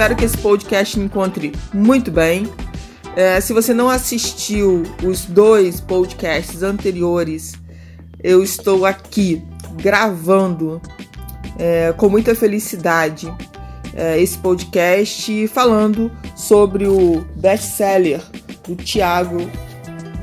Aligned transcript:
Espero 0.00 0.16
que 0.16 0.24
esse 0.24 0.38
podcast 0.38 0.98
encontre 0.98 1.52
muito 1.74 2.10
bem. 2.10 2.50
É, 3.14 3.38
se 3.38 3.52
você 3.52 3.74
não 3.74 3.90
assistiu 3.90 4.82
os 5.04 5.26
dois 5.26 5.78
podcasts 5.78 6.62
anteriores, 6.62 7.52
eu 8.24 8.42
estou 8.42 8.86
aqui 8.86 9.44
gravando 9.74 10.80
é, 11.58 11.92
com 11.98 12.08
muita 12.08 12.34
felicidade 12.34 13.30
é, 13.94 14.18
esse 14.18 14.38
podcast 14.38 15.46
falando 15.48 16.10
sobre 16.34 16.86
o 16.86 17.22
best-seller 17.36 18.22
do 18.66 18.76
Tiago 18.76 19.50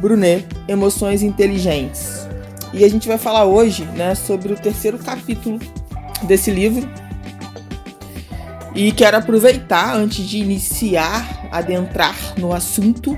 Brunet, 0.02 0.48
Emoções 0.68 1.22
Inteligentes. 1.22 2.28
E 2.74 2.84
a 2.84 2.90
gente 2.90 3.08
vai 3.08 3.20
falar 3.20 3.46
hoje 3.46 3.86
né, 3.96 4.16
sobre 4.16 4.54
o 4.54 4.56
terceiro 4.56 4.98
capítulo 4.98 5.60
desse 6.24 6.50
livro. 6.50 7.07
E 8.78 8.92
quero 8.92 9.18
aproveitar, 9.18 9.96
antes 9.96 10.24
de 10.24 10.38
iniciar, 10.38 11.48
adentrar 11.52 12.16
no 12.38 12.54
assunto, 12.54 13.18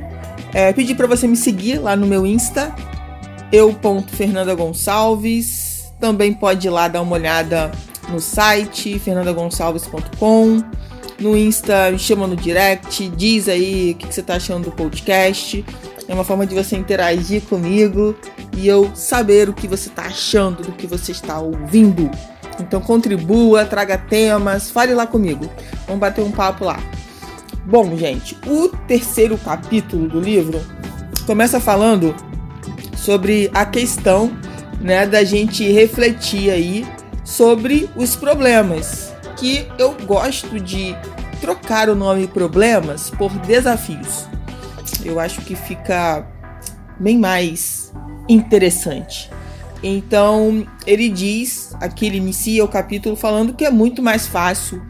é, 0.53 0.71
pedir 0.71 0.95
para 0.95 1.05
você 1.05 1.27
me 1.27 1.35
seguir 1.35 1.79
lá 1.79 1.97
no 1.97 2.07
meu 2.07 2.25
Insta, 2.25 2.73
eu.fernanda 3.51 4.55
Gonçalves. 4.55 5.91
Também 5.99 6.31
pode 6.33 6.65
ir 6.65 6.69
lá 6.69 6.87
dar 6.87 7.01
uma 7.01 7.13
olhada 7.13 7.71
no 8.07 8.21
site 8.21 8.97
fernandagonçalves.com. 8.99 10.63
No 11.19 11.35
Insta, 11.35 11.91
me 11.91 11.99
chama 11.99 12.25
no 12.25 12.37
direct, 12.37 13.09
diz 13.09 13.49
aí 13.49 13.91
o 13.91 13.95
que, 13.95 14.07
que 14.07 14.13
você 14.13 14.21
está 14.21 14.35
achando 14.35 14.63
do 14.63 14.71
podcast. 14.71 15.65
É 16.07 16.13
uma 16.13 16.23
forma 16.23 16.45
de 16.45 16.55
você 16.55 16.77
interagir 16.77 17.41
comigo 17.41 18.15
e 18.55 18.65
eu 18.65 18.89
saber 18.95 19.49
o 19.49 19.53
que 19.53 19.67
você 19.67 19.89
está 19.89 20.03
achando 20.03 20.63
do 20.63 20.71
que 20.71 20.87
você 20.87 21.11
está 21.11 21.37
ouvindo. 21.37 22.09
Então 22.59 22.81
contribua, 22.81 23.65
traga 23.65 23.97
temas, 23.97 24.69
fale 24.69 24.93
lá 24.93 25.07
comigo. 25.07 25.49
Vamos 25.85 25.99
bater 25.99 26.23
um 26.23 26.31
papo 26.31 26.65
lá. 26.65 26.79
Bom, 27.65 27.95
gente, 27.97 28.37
o 28.47 28.69
terceiro 28.87 29.37
capítulo 29.37 30.07
do 30.07 30.19
livro 30.19 30.59
começa 31.25 31.59
falando 31.59 32.15
sobre 32.97 33.49
a 33.53 33.65
questão 33.65 34.31
né, 34.81 35.05
da 35.05 35.23
gente 35.23 35.69
refletir 35.71 36.49
aí 36.49 36.87
sobre 37.23 37.89
os 37.95 38.15
problemas. 38.15 39.13
Que 39.37 39.67
eu 39.77 39.93
gosto 40.05 40.59
de 40.59 40.95
trocar 41.39 41.89
o 41.89 41.95
nome 41.95 42.27
problemas 42.27 43.09
por 43.11 43.31
desafios. 43.39 44.27
Eu 45.05 45.19
acho 45.19 45.41
que 45.41 45.55
fica 45.55 46.27
bem 46.99 47.17
mais 47.17 47.93
interessante. 48.27 49.29
Então, 49.81 50.67
ele 50.85 51.09
diz, 51.09 51.73
aqui 51.79 52.05
ele 52.05 52.17
inicia 52.17 52.63
o 52.63 52.67
capítulo 52.67 53.15
falando 53.15 53.53
que 53.53 53.63
é 53.63 53.71
muito 53.71 54.01
mais 54.01 54.27
fácil 54.27 54.81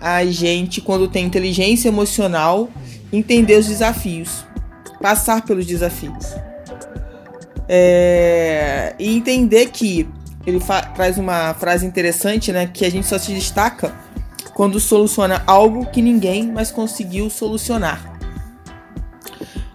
a 0.00 0.24
gente, 0.24 0.80
quando 0.80 1.08
tem 1.08 1.24
inteligência 1.24 1.88
emocional, 1.88 2.68
entender 3.12 3.58
os 3.58 3.66
desafios, 3.66 4.44
passar 5.00 5.42
pelos 5.42 5.66
desafios. 5.66 6.34
É, 7.68 8.94
e 8.98 9.16
entender 9.16 9.70
que 9.70 10.08
ele 10.46 10.60
traz 10.94 11.16
uma 11.16 11.54
frase 11.54 11.86
interessante, 11.86 12.52
né? 12.52 12.66
Que 12.66 12.84
a 12.84 12.90
gente 12.90 13.06
só 13.06 13.18
se 13.18 13.32
destaca 13.32 13.94
quando 14.54 14.78
soluciona 14.78 15.42
algo 15.46 15.86
que 15.86 16.02
ninguém 16.02 16.52
mais 16.52 16.70
conseguiu 16.70 17.30
solucionar. 17.30 18.12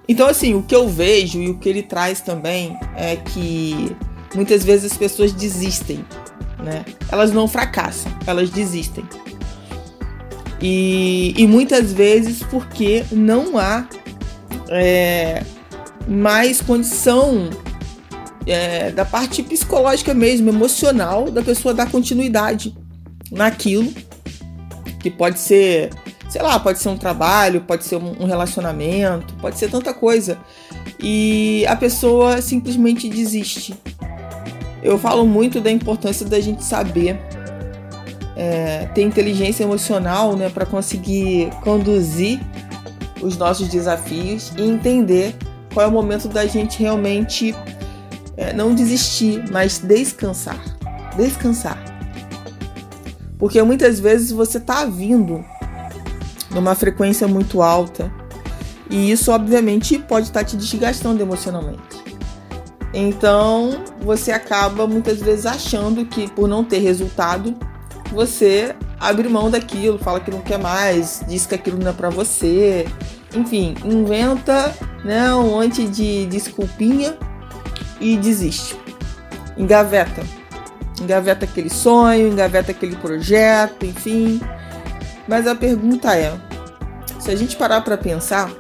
Então, 0.08 0.28
assim, 0.28 0.54
o 0.56 0.64
que 0.64 0.76
eu 0.76 0.88
vejo 0.88 1.40
e 1.40 1.50
o 1.50 1.58
que 1.58 1.70
ele 1.70 1.84
traz 1.84 2.22
também 2.22 2.78
é 2.96 3.16
que 3.16 3.96
muitas 4.36 4.64
vezes 4.64 4.92
as 4.92 4.98
pessoas 4.98 5.32
desistem, 5.32 6.06
né? 6.64 6.86
Elas 7.12 7.32
não 7.32 7.48
fracassam, 7.48 8.12
elas 8.26 8.50
desistem. 8.50 9.06
E, 10.62 11.34
e 11.38 11.48
muitas 11.48 11.94
vezes 11.94 12.44
porque 12.44 13.06
não 13.12 13.58
há 13.58 13.88
é, 14.70 15.44
mais 16.08 16.62
condição 16.62 17.50
é, 18.46 18.92
da 18.92 19.06
parte 19.06 19.42
psicológica 19.42 20.14
mesmo, 20.14 20.50
emocional, 20.50 21.32
da 21.32 21.42
pessoa 21.42 21.74
dar 21.74 21.90
continuidade 21.90 22.76
naquilo 23.32 23.94
que 25.00 25.10
pode 25.10 25.40
ser, 25.40 25.92
sei 26.30 26.42
lá, 26.42 26.60
pode 26.60 26.80
ser 26.80 26.90
um 26.90 26.98
trabalho, 26.98 27.62
pode 27.62 27.86
ser 27.86 27.96
um 27.96 28.26
relacionamento, 28.26 29.34
pode 29.36 29.58
ser 29.58 29.70
tanta 29.70 29.94
coisa. 29.94 30.38
E 31.00 31.66
a 31.68 31.76
pessoa 31.76 32.42
simplesmente 32.42 33.08
desiste. 33.08 33.74
Eu 34.82 34.98
falo 34.98 35.26
muito 35.26 35.60
da 35.60 35.72
importância 35.72 36.26
da 36.26 36.40
gente 36.40 36.64
saber 36.64 37.20
é, 38.36 38.86
ter 38.96 39.02
inteligência 39.02 39.64
emocional 39.64 40.36
né, 40.36 40.50
para 40.50 40.66
conseguir 40.66 41.50
conduzir 41.62 42.40
os 43.22 43.38
nossos 43.38 43.68
desafios 43.68 44.54
e 44.58 44.62
entender 44.62 45.36
qual 45.74 45.86
é 45.86 45.90
o 45.90 45.92
momento 45.92 46.30
da 46.30 46.46
gente 46.46 46.80
realmente 46.80 47.54
é, 48.38 48.54
não 48.54 48.74
desistir, 48.74 49.44
mas 49.52 49.80
descansar. 49.80 50.60
Descansar. 51.18 51.78
Porque 53.38 53.62
muitas 53.62 54.00
vezes 54.00 54.32
você 54.32 54.58
está 54.58 54.86
vindo 54.86 55.44
numa 56.52 56.76
frequência 56.76 57.28
muito 57.28 57.62
alta 57.62 58.12
e 58.90 59.12
isso, 59.12 59.32
obviamente, 59.32 60.00
pode 60.00 60.28
estar 60.28 60.40
tá 60.40 60.46
te 60.46 60.58
desgastando 60.58 61.22
emocionalmente. 61.22 62.00
Então, 62.94 63.84
você 64.02 64.32
acaba 64.32 64.88
muitas 64.88 65.20
vezes 65.20 65.46
achando 65.46 66.06
que 66.06 66.30
por 66.32 66.48
não 66.48 66.64
ter 66.64 66.80
resultado, 66.80 67.56
você 68.12 68.76
abre 69.00 69.30
mão 69.30 69.50
daquilo, 69.50 70.00
fala 70.00 70.20
que 70.20 70.32
não 70.32 70.42
quer 70.42 70.58
mais, 70.58 71.24
diz 71.28 71.46
que 71.46 71.56
aquilo 71.56 71.78
não 71.78 71.92
é 71.92 71.94
para 71.94 72.10
você. 72.10 72.88
Enfim, 73.36 73.76
inventa 73.86 74.74
né, 75.04 75.34
um 75.36 75.52
monte 75.52 75.88
de 75.88 76.26
desculpinha 76.26 77.16
e 78.02 78.18
desiste. 78.18 78.76
Engaveta. 79.56 80.24
Engaveta 81.00 81.46
aquele 81.46 81.70
sonho, 81.70 82.28
engaveta 82.28 82.72
aquele 82.72 82.96
projeto, 82.96 83.86
enfim. 83.86 84.42
Mas 85.28 85.48
a 85.48 85.56
pergunta 85.56 86.16
é: 86.16 86.34
se 87.20 87.30
a 87.30 87.36
gente 87.36 87.56
parar 87.56 87.82
para 87.82 87.98
pensar, 87.98 88.52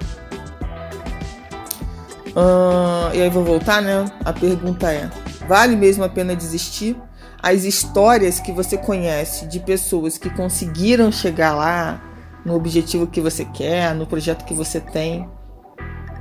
uh, 2.36 3.14
e 3.14 3.22
aí 3.22 3.30
vou 3.30 3.44
voltar, 3.44 3.82
né? 3.82 4.06
A 4.24 4.34
pergunta 4.34 4.92
é: 4.92 5.10
vale 5.48 5.76
mesmo 5.76 6.04
a 6.04 6.10
pena 6.10 6.36
desistir? 6.36 6.96
As 7.42 7.64
histórias 7.64 8.40
que 8.40 8.52
você 8.52 8.78
conhece 8.78 9.48
de 9.48 9.60
pessoas 9.60 10.18
que 10.18 10.30
conseguiram 10.30 11.12
chegar 11.12 11.56
lá 11.56 12.02
no 12.46 12.54
objetivo 12.54 13.08
que 13.08 13.22
você 13.22 13.46
quer, 13.46 13.96
no 13.96 14.06
projeto 14.06 14.44
que 14.44 14.54
você 14.54 14.80
tem, 14.80 15.28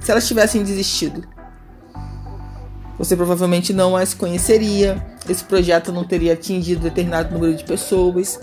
se 0.00 0.10
elas 0.10 0.26
tivessem 0.26 0.62
desistido, 0.62 1.26
você 2.96 3.16
provavelmente 3.16 3.72
não 3.72 3.96
as 3.96 4.14
conheceria, 4.14 5.04
esse 5.28 5.44
projeto 5.44 5.92
não 5.92 6.04
teria 6.04 6.32
atingido 6.32 6.82
determinado 6.82 7.32
número 7.32 7.54
de 7.54 7.64
pessoas. 7.64 8.40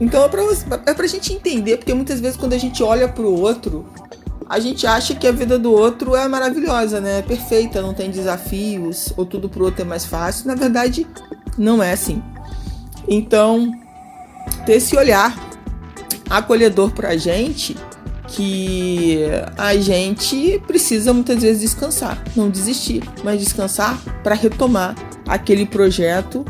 Então 0.00 0.24
é 0.24 0.28
pra, 0.28 0.42
é 0.86 0.94
pra 0.94 1.06
gente 1.06 1.32
entender, 1.32 1.78
porque 1.78 1.94
muitas 1.94 2.20
vezes 2.20 2.36
quando 2.36 2.52
a 2.52 2.58
gente 2.58 2.82
olha 2.82 3.08
pro 3.08 3.32
outro, 3.32 3.86
a 4.48 4.58
gente 4.58 4.86
acha 4.86 5.14
que 5.14 5.26
a 5.26 5.32
vida 5.32 5.58
do 5.58 5.70
outro 5.70 6.16
é 6.16 6.26
maravilhosa, 6.26 7.00
né? 7.00 7.18
É 7.18 7.22
perfeita, 7.22 7.82
não 7.82 7.92
tem 7.92 8.10
desafios, 8.10 9.12
ou 9.16 9.26
tudo 9.26 9.48
pro 9.48 9.64
outro 9.64 9.82
é 9.82 9.84
mais 9.84 10.06
fácil. 10.06 10.46
Na 10.46 10.54
verdade, 10.54 11.06
não 11.58 11.82
é 11.82 11.92
assim. 11.92 12.22
Então, 13.06 13.70
ter 14.64 14.74
esse 14.74 14.96
olhar 14.96 15.36
acolhedor 16.30 16.92
pra 16.92 17.16
gente 17.16 17.76
que 18.28 19.20
a 19.56 19.76
gente 19.76 20.62
precisa 20.66 21.12
muitas 21.12 21.42
vezes 21.42 21.62
descansar, 21.62 22.22
não 22.36 22.50
desistir, 22.50 23.02
mas 23.24 23.40
descansar 23.40 23.98
para 24.22 24.34
retomar 24.34 24.94
aquele 25.26 25.64
projeto 25.66 26.44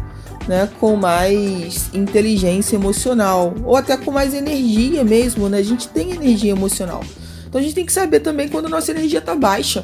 né, 0.46 0.68
com 0.80 0.96
mais 0.96 1.92
inteligência 1.92 2.76
emocional 2.76 3.54
ou 3.64 3.76
até 3.76 3.96
com 3.96 4.10
mais 4.10 4.34
energia 4.34 5.04
mesmo, 5.04 5.48
né? 5.48 5.58
A 5.58 5.62
gente 5.62 5.88
tem 5.88 6.12
energia 6.12 6.52
emocional. 6.52 7.02
Então 7.48 7.60
a 7.60 7.64
gente 7.64 7.74
tem 7.74 7.86
que 7.86 7.92
saber 7.92 8.20
também 8.20 8.46
quando 8.48 8.68
nossa 8.68 8.90
energia 8.90 9.20
está 9.20 9.34
baixa 9.34 9.82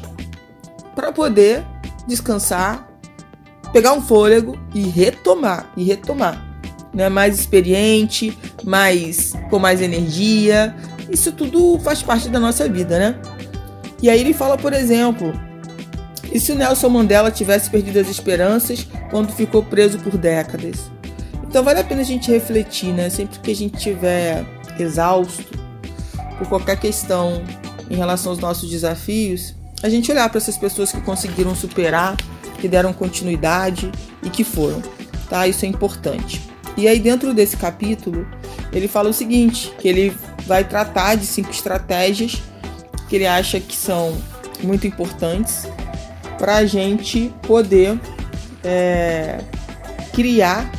para 0.93 1.11
poder 1.11 1.63
descansar, 2.07 2.87
pegar 3.73 3.93
um 3.93 4.01
fôlego 4.01 4.57
e 4.73 4.83
retomar 4.83 5.71
e 5.75 5.83
retomar, 5.83 6.45
né? 6.93 7.09
Mais 7.09 7.39
experiente, 7.39 8.37
mais 8.63 9.33
com 9.49 9.57
mais 9.57 9.81
energia, 9.81 10.75
Isso 11.09 11.31
tudo 11.31 11.79
faz 11.79 12.01
parte 12.01 12.29
da 12.29 12.39
nossa 12.39 12.67
vida, 12.67 12.97
né? 12.97 13.19
E 14.01 14.09
aí 14.09 14.19
ele 14.19 14.33
fala, 14.33 14.57
por 14.57 14.73
exemplo, 14.73 15.33
e 16.31 16.39
se 16.39 16.51
o 16.51 16.55
Nelson 16.55 16.89
Mandela 16.89 17.31
tivesse 17.31 17.69
perdido 17.69 17.99
as 17.99 18.09
esperanças 18.09 18.87
quando 19.09 19.31
ficou 19.31 19.63
preso 19.63 19.99
por 19.99 20.17
décadas? 20.17 20.91
Então 21.43 21.63
vale 21.63 21.79
a 21.79 21.83
pena 21.83 22.01
a 22.01 22.05
gente 22.05 22.31
refletir, 22.31 22.91
né? 22.91 23.09
Sempre 23.09 23.39
que 23.39 23.51
a 23.51 23.55
gente 23.55 23.77
estiver 23.77 24.43
exausto 24.79 25.64
por 26.37 26.47
qualquer 26.47 26.79
questão 26.79 27.43
em 27.89 27.95
relação 27.95 28.31
aos 28.31 28.39
nossos 28.39 28.69
desafios, 28.69 29.55
a 29.83 29.89
gente 29.89 30.11
olhar 30.11 30.27
para 30.29 30.37
essas 30.37 30.57
pessoas 30.57 30.91
que 30.91 31.01
conseguiram 31.01 31.55
superar, 31.55 32.15
que 32.59 32.67
deram 32.67 32.93
continuidade 32.93 33.91
e 34.23 34.29
que 34.29 34.43
foram, 34.43 34.81
tá? 35.29 35.47
Isso 35.47 35.65
é 35.65 35.67
importante. 35.67 36.41
E 36.77 36.87
aí 36.87 36.99
dentro 36.99 37.33
desse 37.33 37.55
capítulo, 37.55 38.27
ele 38.73 38.87
fala 38.87 39.09
o 39.09 39.13
seguinte, 39.13 39.73
que 39.79 39.87
ele 39.87 40.17
vai 40.45 40.63
tratar 40.63 41.15
de 41.15 41.25
cinco 41.25 41.51
estratégias 41.51 42.41
que 43.07 43.15
ele 43.15 43.27
acha 43.27 43.59
que 43.59 43.75
são 43.75 44.17
muito 44.63 44.87
importantes 44.87 45.67
para 46.37 46.57
a 46.57 46.65
gente 46.65 47.33
poder 47.43 47.99
é, 48.63 49.39
criar 50.13 50.69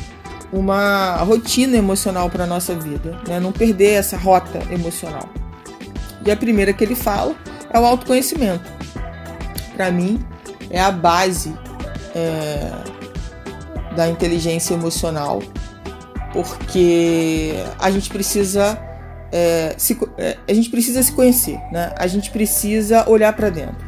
uma 0.51 1.17
rotina 1.17 1.77
emocional 1.77 2.29
para 2.29 2.45
nossa 2.45 2.75
vida, 2.75 3.19
né? 3.27 3.39
não 3.39 3.51
perder 3.51 3.93
essa 3.93 4.17
rota 4.17 4.59
emocional. 4.71 5.27
E 6.27 6.31
a 6.31 6.35
primeira 6.35 6.73
que 6.73 6.83
ele 6.83 6.93
fala 6.93 7.33
é 7.71 7.79
o 7.79 7.85
autoconhecimento. 7.85 8.69
Para 9.77 9.89
mim, 9.89 10.19
é 10.69 10.77
a 10.77 10.91
base 10.91 11.55
é, 12.13 12.69
da 13.95 14.09
inteligência 14.09 14.73
emocional, 14.73 15.41
porque 16.33 17.53
a 17.79 17.89
gente 17.89 18.09
precisa 18.09 18.77
é, 19.31 19.73
se, 19.77 19.97
é, 20.17 20.35
a 20.45 20.53
gente 20.53 20.69
precisa 20.69 21.01
se 21.01 21.13
conhecer, 21.13 21.57
né? 21.71 21.93
A 21.97 22.07
gente 22.07 22.29
precisa 22.29 23.09
olhar 23.09 23.31
para 23.31 23.49
dentro. 23.49 23.87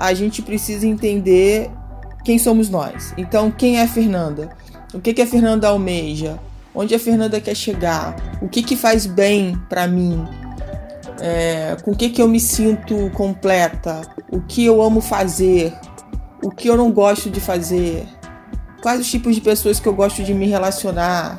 A 0.00 0.14
gente 0.14 0.40
precisa 0.40 0.86
entender 0.86 1.70
quem 2.24 2.38
somos 2.38 2.70
nós. 2.70 3.12
Então, 3.18 3.50
quem 3.50 3.78
é 3.78 3.82
a 3.82 3.88
Fernanda? 3.88 4.48
O 4.94 5.00
que, 5.00 5.12
que 5.12 5.20
a 5.20 5.26
Fernanda 5.26 5.68
almeja? 5.68 6.38
Onde 6.74 6.94
a 6.94 6.98
Fernanda 6.98 7.42
quer 7.42 7.54
chegar? 7.54 8.16
O 8.40 8.48
que, 8.48 8.62
que 8.62 8.74
faz 8.74 9.04
bem 9.04 9.54
para 9.68 9.86
mim? 9.86 10.26
É, 11.20 11.76
com 11.82 11.92
o 11.92 11.96
que, 11.96 12.10
que 12.10 12.20
eu 12.20 12.28
me 12.28 12.40
sinto 12.40 13.10
completa? 13.10 14.02
O 14.30 14.40
que 14.40 14.64
eu 14.64 14.82
amo 14.82 15.00
fazer? 15.00 15.72
O 16.42 16.50
que 16.50 16.68
eu 16.68 16.76
não 16.76 16.90
gosto 16.90 17.30
de 17.30 17.40
fazer? 17.40 18.06
Quais 18.82 19.00
os 19.00 19.10
tipos 19.10 19.34
de 19.34 19.40
pessoas 19.40 19.80
que 19.80 19.88
eu 19.88 19.94
gosto 19.94 20.22
de 20.22 20.34
me 20.34 20.46
relacionar? 20.46 21.38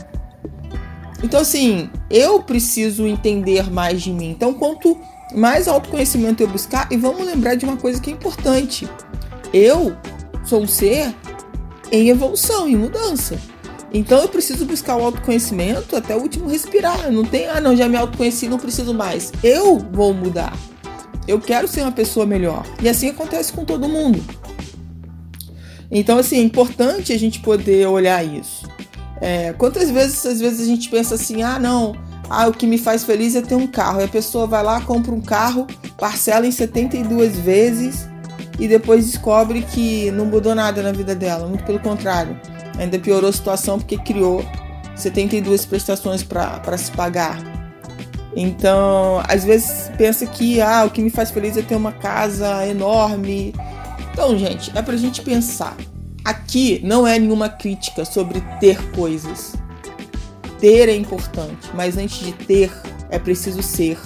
Então, 1.24 1.40
assim, 1.40 1.90
eu 2.10 2.42
preciso 2.42 3.06
entender 3.06 3.72
mais 3.72 4.02
de 4.02 4.12
mim. 4.12 4.30
Então, 4.30 4.54
quanto 4.54 4.98
mais 5.34 5.68
autoconhecimento 5.68 6.42
eu 6.42 6.48
buscar, 6.48 6.88
e 6.92 6.98
vamos 6.98 7.26
lembrar 7.26 7.56
de 7.56 7.66
uma 7.66 7.78
coisa 7.78 8.00
que 8.00 8.10
é 8.10 8.14
importante: 8.14 8.88
eu 9.54 9.96
sou 10.44 10.62
um 10.62 10.68
ser 10.68 11.14
em 11.92 12.10
evolução, 12.10 12.68
em 12.68 12.76
mudança. 12.76 13.40
Então 13.96 14.22
eu 14.22 14.28
preciso 14.28 14.66
buscar 14.66 14.98
o 14.98 15.06
autoconhecimento 15.06 15.96
até 15.96 16.14
o 16.14 16.20
último 16.20 16.50
respirar. 16.50 17.10
Não 17.10 17.24
tem, 17.24 17.48
ah, 17.48 17.62
não, 17.62 17.74
já 17.78 17.88
me 17.88 17.96
autoconheci, 17.96 18.50
não 18.50 18.60
preciso 18.60 18.94
mais. 18.94 19.32
Eu 19.42 19.80
vou 19.80 20.14
mudar. 20.14 20.54
Eu 21.26 21.40
quero 21.40 21.66
ser 21.66 21.80
uma 21.80 21.94
pessoa 21.94 22.26
melhor. 22.26 22.66
E 22.82 22.90
assim 22.90 23.10
acontece 23.10 23.54
com 23.54 23.64
todo 23.64 23.88
mundo. 23.88 24.22
Então, 25.90 26.18
assim, 26.18 26.40
é 26.40 26.42
importante 26.42 27.14
a 27.14 27.18
gente 27.18 27.40
poder 27.40 27.88
olhar 27.88 28.22
isso. 28.22 28.68
É, 29.22 29.54
quantas 29.54 29.90
vezes, 29.90 30.26
às 30.26 30.42
vezes, 30.42 30.60
a 30.60 30.66
gente 30.66 30.90
pensa 30.90 31.16
assim, 31.16 31.42
ah, 31.42 31.58
não, 31.58 31.96
ah, 32.30 32.50
o 32.50 32.52
que 32.52 32.68
me 32.68 32.78
faz 32.78 33.06
feliz 33.06 33.34
é 33.34 33.42
ter 33.42 33.56
um 33.56 33.66
carro. 33.66 34.02
E 34.02 34.04
a 34.04 34.10
pessoa 34.10 34.46
vai 34.46 34.62
lá, 34.62 34.82
compra 34.82 35.16
um 35.16 35.22
carro, 35.22 35.66
parcela 35.98 36.46
em 36.46 36.52
72 36.52 37.40
vezes 37.40 38.10
e 38.60 38.68
depois 38.68 39.06
descobre 39.06 39.62
que 39.62 40.12
não 40.12 40.26
mudou 40.26 40.54
nada 40.54 40.84
na 40.84 40.92
vida 40.92 41.16
dela, 41.16 41.48
muito 41.48 41.64
pelo 41.64 41.80
contrário, 41.80 42.38
ainda 42.78 43.00
piorou 43.00 43.30
a 43.30 43.34
situação 43.34 43.80
porque 43.80 43.98
criou 43.98 44.46
72 44.96 45.66
prestações 45.66 46.24
para 46.24 46.78
se 46.78 46.92
pagar. 46.92 47.38
Então, 48.36 49.24
às 49.28 49.46
vezes 49.46 49.90
pensa 49.98 50.26
que 50.26 50.62
ah, 50.62 50.84
o 50.86 50.90
que 50.90 51.02
me 51.02 51.10
faz 51.10 51.32
feliz 51.32 51.56
é 51.56 51.62
ter 51.62 51.76
uma 51.76 51.92
casa 51.92 52.68
enorme. 52.68 53.54
Então, 54.12 54.38
gente, 54.38 54.72
é 54.78 54.82
pra 54.82 54.98
gente 54.98 55.22
pensar. 55.22 55.76
Aqui 56.24 56.82
não 56.84 57.06
é 57.06 57.18
nenhuma 57.20 57.48
crítica 57.48 58.04
sobre 58.04 58.42
ter 58.60 58.78
coisas. 58.92 59.54
Ter 60.60 60.90
é 60.90 60.96
importante, 60.96 61.70
mas 61.74 61.98
antes 61.98 62.20
de 62.20 62.32
ter, 62.32 62.72
é 63.10 63.20
preciso 63.20 63.62
ser. 63.62 63.98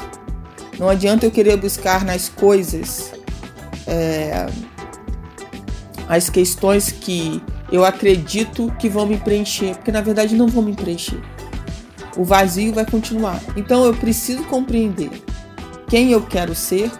Não 0.78 0.90
adianta 0.90 1.26
eu 1.26 1.32
querer 1.32 1.58
buscar 1.58 2.04
nas 2.04 2.30
coisas 2.30 3.12
é, 3.88 4.46
as 6.08 6.30
questões 6.30 6.92
que 6.92 7.42
eu 7.72 7.86
acredito 7.86 8.74
que 8.80 8.90
vão 8.90 9.06
me 9.06 9.18
preencher, 9.18 9.76
porque 9.76 9.92
na 9.92 10.02
verdade 10.02 10.36
não 10.36 10.48
vão 10.48 10.64
me 10.64 10.74
preencher. 10.74 11.22
O 12.18 12.24
vazio 12.24 12.74
vai 12.74 12.86
continuar. 12.86 13.42
Então 13.56 13.86
eu 13.86 13.94
preciso 13.94 14.44
compreender 14.44 15.12
quem 15.88 16.12
eu 16.12 16.22
quero 16.22 16.56
ser 16.56 16.92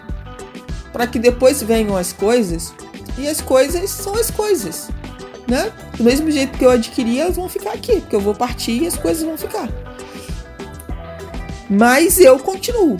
para 0.92 1.06
que 1.06 1.18
depois 1.18 1.62
venham 1.62 1.96
as 1.96 2.12
coisas 2.12 2.74
e 3.18 3.28
as 3.28 3.40
coisas 3.40 3.90
são 3.90 4.14
as 4.14 4.30
coisas, 4.30 4.90
né? 5.48 5.72
Do 5.96 6.04
mesmo 6.04 6.30
jeito 6.30 6.56
que 6.56 6.64
eu 6.64 6.70
adquiri, 6.70 7.20
elas 7.20 7.36
vão 7.36 7.48
ficar 7.48 7.72
aqui, 7.72 8.00
porque 8.00 8.16
eu 8.16 8.20
vou 8.20 8.34
partir 8.34 8.82
e 8.82 8.86
as 8.86 8.96
coisas 8.96 9.22
vão 9.22 9.36
ficar. 9.36 9.68
Mas 11.68 12.18
eu 12.18 12.38
continuo. 12.38 12.96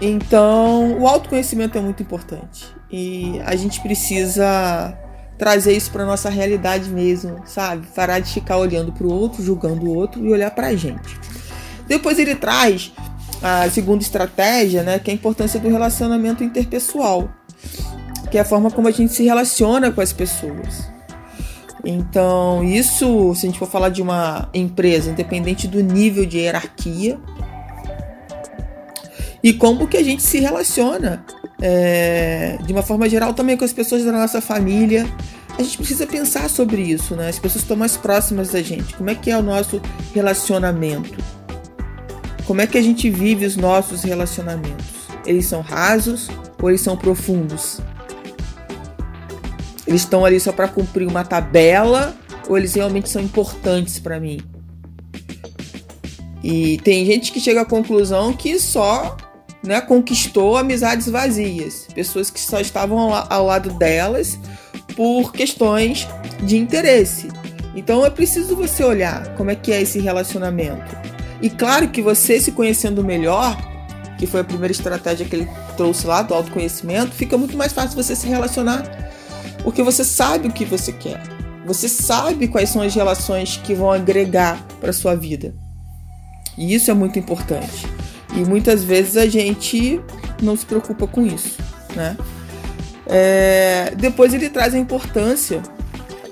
Então, 0.00 0.98
o 0.98 1.06
autoconhecimento 1.06 1.78
é 1.78 1.80
muito 1.80 2.02
importante 2.02 2.66
e 2.90 3.40
a 3.44 3.54
gente 3.54 3.80
precisa 3.80 4.96
trazer 5.42 5.72
isso 5.72 5.90
para 5.90 6.06
nossa 6.06 6.30
realidade 6.30 6.88
mesmo, 6.88 7.42
sabe? 7.44 7.84
Parar 7.96 8.20
de 8.20 8.32
ficar 8.32 8.58
olhando 8.58 8.92
para 8.92 9.04
o 9.04 9.12
outro, 9.12 9.42
julgando 9.42 9.86
o 9.86 9.92
outro 9.92 10.24
e 10.24 10.30
olhar 10.30 10.52
para 10.52 10.68
a 10.68 10.76
gente. 10.76 11.18
Depois 11.88 12.16
ele 12.20 12.36
traz 12.36 12.92
a 13.42 13.68
segunda 13.68 14.04
estratégia, 14.04 14.84
né, 14.84 15.00
que 15.00 15.10
é 15.10 15.12
a 15.12 15.16
importância 15.16 15.58
do 15.58 15.68
relacionamento 15.68 16.44
interpessoal, 16.44 17.28
que 18.30 18.38
é 18.38 18.42
a 18.42 18.44
forma 18.44 18.70
como 18.70 18.86
a 18.86 18.92
gente 18.92 19.12
se 19.12 19.24
relaciona 19.24 19.90
com 19.90 20.00
as 20.00 20.12
pessoas. 20.12 20.88
Então, 21.84 22.62
isso, 22.62 23.34
se 23.34 23.44
a 23.44 23.48
gente 23.48 23.58
for 23.58 23.68
falar 23.68 23.88
de 23.88 24.00
uma 24.00 24.48
empresa, 24.54 25.10
independente 25.10 25.66
do 25.66 25.82
nível 25.82 26.24
de 26.24 26.38
hierarquia, 26.38 27.18
e 29.42 29.52
como 29.52 29.88
que 29.88 29.96
a 29.96 30.02
gente 30.02 30.22
se 30.22 30.38
relaciona 30.38 31.24
é, 31.60 32.58
de 32.64 32.72
uma 32.72 32.82
forma 32.82 33.08
geral 33.08 33.32
também 33.32 33.56
com 33.56 33.64
as 33.64 33.72
pessoas 33.72 34.04
da 34.04 34.12
nossa 34.12 34.40
família. 34.40 35.06
A 35.58 35.62
gente 35.62 35.76
precisa 35.76 36.06
pensar 36.06 36.48
sobre 36.48 36.82
isso, 36.82 37.14
né? 37.14 37.28
As 37.28 37.38
pessoas 37.38 37.62
estão 37.62 37.76
mais 37.76 37.96
próximas 37.96 38.50
da 38.50 38.62
gente. 38.62 38.94
Como 38.94 39.10
é 39.10 39.14
que 39.14 39.30
é 39.30 39.36
o 39.36 39.42
nosso 39.42 39.80
relacionamento? 40.14 41.22
Como 42.46 42.60
é 42.60 42.66
que 42.66 42.76
a 42.76 42.82
gente 42.82 43.08
vive 43.10 43.44
os 43.44 43.56
nossos 43.56 44.02
relacionamentos? 44.02 44.86
Eles 45.24 45.46
são 45.46 45.60
rasos 45.60 46.28
ou 46.60 46.70
eles 46.70 46.80
são 46.80 46.96
profundos? 46.96 47.80
Eles 49.86 50.02
estão 50.02 50.24
ali 50.24 50.40
só 50.40 50.52
para 50.52 50.68
cumprir 50.68 51.06
uma 51.06 51.24
tabela 51.24 52.16
ou 52.48 52.56
eles 52.56 52.74
realmente 52.74 53.08
são 53.08 53.22
importantes 53.22 54.00
para 54.00 54.18
mim? 54.18 54.40
E 56.42 56.78
tem 56.78 57.04
gente 57.06 57.30
que 57.30 57.38
chega 57.38 57.60
à 57.60 57.64
conclusão 57.64 58.32
que 58.32 58.58
só 58.58 59.16
né, 59.62 59.80
conquistou 59.80 60.56
amizades 60.56 61.08
vazias, 61.08 61.86
pessoas 61.94 62.30
que 62.30 62.40
só 62.40 62.60
estavam 62.60 63.14
ao 63.14 63.46
lado 63.46 63.70
delas 63.74 64.38
por 64.96 65.32
questões 65.32 66.06
de 66.42 66.56
interesse. 66.56 67.28
Então 67.74 68.04
é 68.04 68.10
preciso 68.10 68.56
você 68.56 68.84
olhar 68.84 69.34
como 69.34 69.50
é 69.50 69.54
que 69.54 69.72
é 69.72 69.80
esse 69.80 69.98
relacionamento. 70.00 70.96
E 71.40 71.48
claro 71.48 71.88
que 71.88 72.02
você 72.02 72.40
se 72.40 72.52
conhecendo 72.52 73.04
melhor, 73.04 73.56
que 74.18 74.26
foi 74.26 74.40
a 74.40 74.44
primeira 74.44 74.72
estratégia 74.72 75.26
que 75.26 75.34
ele 75.34 75.48
trouxe 75.76 76.06
lá 76.06 76.22
do 76.22 76.34
autoconhecimento, 76.34 77.12
fica 77.12 77.38
muito 77.38 77.56
mais 77.56 77.72
fácil 77.72 77.96
você 77.96 78.14
se 78.14 78.26
relacionar, 78.28 78.84
porque 79.62 79.82
você 79.82 80.04
sabe 80.04 80.48
o 80.48 80.52
que 80.52 80.64
você 80.64 80.92
quer. 80.92 81.20
Você 81.64 81.88
sabe 81.88 82.48
quais 82.48 82.68
são 82.68 82.82
as 82.82 82.94
relações 82.94 83.56
que 83.56 83.74
vão 83.74 83.90
agregar 83.90 84.64
para 84.80 84.92
sua 84.92 85.14
vida. 85.14 85.54
E 86.58 86.74
isso 86.74 86.90
é 86.90 86.94
muito 86.94 87.18
importante. 87.18 87.86
E 88.34 88.40
muitas 88.40 88.82
vezes 88.82 89.16
a 89.16 89.26
gente 89.26 90.00
não 90.42 90.56
se 90.56 90.64
preocupa 90.64 91.06
com 91.06 91.26
isso, 91.26 91.58
né? 91.94 92.16
É, 93.06 93.92
depois 93.96 94.32
ele 94.32 94.48
traz 94.48 94.74
a 94.74 94.78
importância 94.78 95.62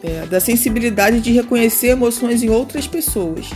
é, 0.02 0.25
da 0.26 0.40
sensibilidade 0.40 1.21
de 1.21 1.33
reconhecer 1.33 1.88
emoções 1.88 2.42
em 2.42 2.49
outras 2.49 2.87
pessoas. 2.87 3.50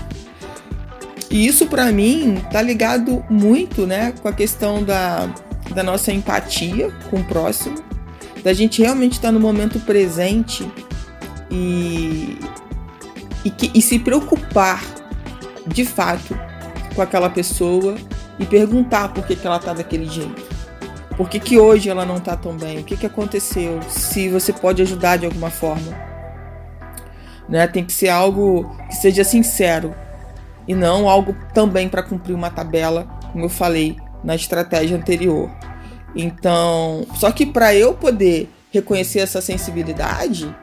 E 1.31 1.47
isso 1.47 1.67
para 1.67 1.91
mim 1.91 2.43
tá 2.53 2.61
ligado 2.61 3.25
muito, 3.31 3.87
né, 3.87 4.13
com 4.21 4.29
a 4.29 4.33
questão 4.33 4.83
da, 4.83 5.29
da 5.75 5.83
nossa 5.83 6.13
empatia 6.13 6.93
com 7.11 7.17
o 7.17 7.25
próximo, 7.25 7.77
da 8.43 8.53
gente 8.53 8.83
realmente 8.83 9.13
estar 9.13 9.29
tá 9.29 9.33
no 9.33 9.41
momento 9.41 9.81
presente 9.81 10.71
e, 11.51 12.39
e, 13.45 13.51
que, 13.51 13.71
e 13.75 13.81
se 13.81 13.99
preocupar 13.99 14.85
de 15.67 15.85
fato 15.85 16.39
com 16.95 17.01
aquela 17.01 17.31
pessoa 17.31 17.97
e 18.39 18.45
perguntar 18.45 19.13
por 19.13 19.27
que, 19.27 19.37
que 19.37 19.47
ela 19.47 19.59
tá 19.59 19.73
daquele 19.73 20.07
jeito. 20.07 20.43
Por 21.17 21.29
que, 21.29 21.39
que 21.39 21.59
hoje 21.59 21.89
ela 21.89 22.05
não 22.05 22.19
tá 22.19 22.37
tão 22.37 22.57
bem? 22.57 22.79
O 22.79 22.85
que, 22.85 22.97
que 22.97 23.07
aconteceu? 23.07 23.81
Se 23.89 24.29
você 24.29 24.53
pode 24.53 24.83
ajudar 24.83 25.17
de 25.17 25.27
alguma 25.27 25.51
forma. 25.51 25.93
Né? 27.49 27.67
Tem 27.69 27.85
que 27.85 27.93
ser 27.93 28.09
algo 28.09 28.75
que 28.89 28.97
seja 28.97 29.23
sincero 29.23 29.95
e 30.67 30.75
não 30.75 31.09
algo 31.09 31.37
também 31.53 31.89
para 31.89 32.03
cumprir 32.03 32.35
uma 32.35 32.51
tabela, 32.51 33.07
como 33.33 33.45
eu 33.45 33.49
falei 33.49 33.97
na 34.25 34.35
estratégia 34.35 34.97
anterior. 34.97 35.51
Então, 36.17 37.07
só 37.17 37.31
que 37.31 37.45
para 37.45 37.75
eu 37.75 37.95
poder 37.95 38.51
reconhecer 38.73 39.21
essa 39.21 39.41
sensibilidade, 39.41 40.55